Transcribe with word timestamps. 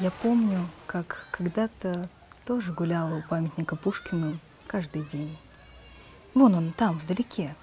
Я 0.00 0.10
помню, 0.22 0.68
как 0.86 1.26
когда-то 1.30 2.08
тоже 2.46 2.72
гуляла 2.72 3.16
у 3.16 3.22
памятника 3.22 3.74
Пушкину 3.74 4.38
каждый 4.66 5.02
день. 5.04 5.36
Вон 6.34 6.54
он 6.54 6.72
там, 6.72 6.98
вдалеке. 6.98 7.54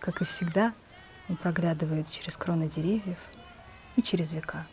Как 0.00 0.22
и 0.22 0.24
всегда, 0.24 0.72
он 1.28 1.36
проглядывает 1.36 2.10
через 2.10 2.36
кроны 2.36 2.68
деревьев 2.68 3.18
и 3.96 4.02
через 4.02 4.32
века. 4.32 4.66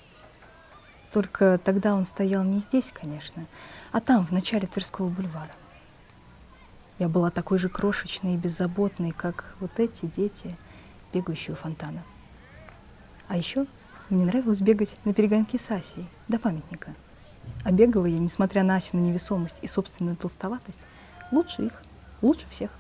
Только 1.11 1.59
тогда 1.63 1.95
он 1.95 2.05
стоял 2.05 2.43
не 2.43 2.59
здесь, 2.59 2.91
конечно, 2.93 3.45
а 3.91 4.01
там, 4.01 4.25
в 4.25 4.31
начале 4.31 4.67
Тверского 4.67 5.09
бульвара. 5.09 5.55
Я 6.97 7.09
была 7.09 7.29
такой 7.29 7.57
же 7.57 7.69
крошечной 7.69 8.35
и 8.35 8.37
беззаботной, 8.37 9.11
как 9.11 9.55
вот 9.59 9.79
эти 9.79 10.05
дети, 10.05 10.55
бегающие 11.13 11.53
у 11.53 11.57
фонтана. 11.57 12.03
А 13.27 13.37
еще 13.37 13.65
мне 14.09 14.25
нравилось 14.25 14.61
бегать 14.61 14.95
на 15.03 15.13
перегонки 15.13 15.57
с 15.57 15.71
Асей 15.71 16.07
до 16.27 16.37
памятника. 16.37 16.93
А 17.63 17.71
бегала 17.71 18.05
я, 18.05 18.19
несмотря 18.19 18.63
на 18.63 18.75
Асину 18.75 19.01
невесомость 19.03 19.59
и 19.61 19.67
собственную 19.67 20.15
толстоватость, 20.15 20.85
лучше 21.31 21.65
их, 21.65 21.81
лучше 22.21 22.47
всех. 22.49 22.71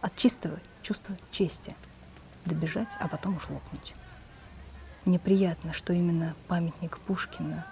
От 0.00 0.16
чистого 0.16 0.58
чувства 0.82 1.16
чести. 1.30 1.76
Добежать, 2.44 2.90
а 2.98 3.06
потом 3.06 3.36
уж 3.36 3.48
лопнуть. 3.48 3.94
Мне 5.04 5.18
приятно, 5.18 5.72
что 5.72 5.92
именно 5.92 6.34
памятник 6.48 6.98
Пушкина 6.98 7.66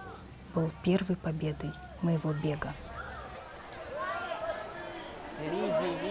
был 0.55 0.71
первой 0.85 1.17
победой 1.17 1.73
моего 2.03 2.33
бега. 2.33 2.73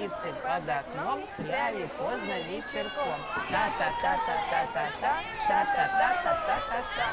Девицы 0.10 0.34
под 0.44 0.70
окном 0.70 1.24
гуляли 1.38 1.90
поздно 1.98 2.40
вечерком. 2.48 3.20
Та-та-та-та-та-та-та, 3.50 5.22
та-та-та-та-та-та-та. 5.48 7.08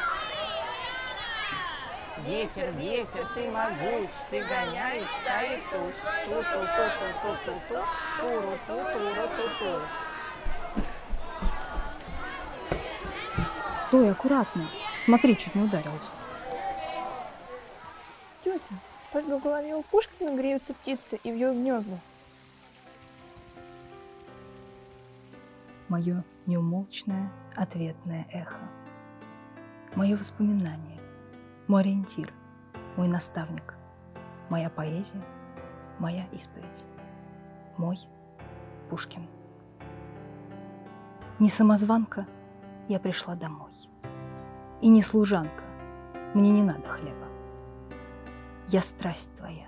Ветер, 2.25 2.70
ветер, 2.73 3.27
ты 3.35 3.51
могуч, 3.51 4.09
ты 4.31 4.43
гоняешь 4.43 5.07
стаи 5.23 5.61
туч. 5.70 5.95
Ту-ту-ту-ту-ту-ту-ту, 6.25 7.85
туру-ту-туру-ту-ту. 8.20 9.81
Стой, 13.87 14.11
аккуратно. 14.11 14.69
Смотри, 15.01 15.37
чуть 15.37 15.55
не 15.55 15.63
ударился. 15.63 16.13
Тетя, 18.42 18.61
только 19.13 19.39
в 19.39 19.42
голове 19.42 19.75
у 19.75 19.83
Пушкина 19.83 20.31
греются 20.31 20.73
птицы 20.75 21.20
и 21.23 21.31
вьют 21.31 21.55
гнезда. 21.55 21.98
Мое 25.89 26.25
неумолчное 26.47 27.31
ответное 27.55 28.27
эхо. 28.33 28.59
Мое 29.95 30.17
воспоминание, 30.17 31.01
мой 31.69 31.83
ориентир, 31.83 32.33
мой 32.97 33.06
наставник, 33.06 33.75
моя 34.48 34.69
поэзия, 34.69 35.23
моя 36.01 36.27
исповедь, 36.33 36.84
мой 37.77 37.98
Пушкин. 38.91 39.29
Не 41.39 41.48
самозванка, 41.48 42.27
я 42.89 42.98
пришла 42.98 43.37
домой. 43.37 43.73
И 44.81 44.89
не 44.89 45.03
служанка, 45.03 45.62
мне 46.34 46.51
не 46.51 46.64
надо 46.64 46.89
хлеба. 46.89 47.29
Я 48.67 48.83
страсть 48.83 49.33
твоя, 49.37 49.67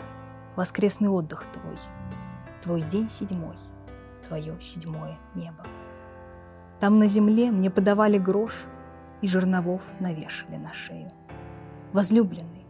воскресный 0.56 1.08
отдых 1.08 1.44
твой, 1.52 1.78
твой 2.61 2.83
день 2.83 3.08
седьмой, 3.08 3.56
твое 4.27 4.61
седьмое 4.61 5.16
небо. 5.36 5.64
Там 6.80 6.98
на 6.98 7.08
земле 7.08 7.50
мне 7.50 7.70
подавали 7.70 8.18
грош 8.18 8.52
и 9.20 9.28
жерновов 9.28 9.82
навешали 10.00 10.56
на 10.56 10.72
шею. 10.72 11.10
Возлюбленный, 11.92 12.66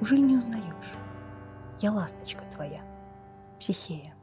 уже 0.00 0.18
не 0.18 0.36
узнаешь? 0.36 0.94
Я 1.80 1.92
ласточка 1.92 2.42
твоя, 2.50 2.80
психея. 3.58 4.14